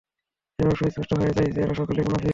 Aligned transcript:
এভাবে 0.59 0.75
সুস্পষ্ট 0.79 1.11
হয়ে 1.19 1.35
যায় 1.37 1.49
যে, 1.53 1.59
এরা 1.61 1.75
সকলেই 1.79 2.05
মুনাফিক। 2.05 2.29